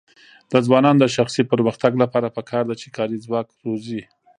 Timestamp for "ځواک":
3.25-3.47